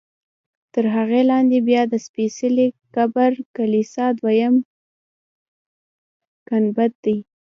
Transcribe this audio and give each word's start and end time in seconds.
تر 0.73 0.85
هغه 0.95 1.19
لاندې 1.31 1.57
بیا 1.67 1.81
د 1.91 1.95
سپېڅلي 2.05 2.67
قبر 2.95 3.31
کلیسا 3.55 4.05
دویم 4.19 4.55
ګنبد 6.49 6.91
دی. 7.03 7.17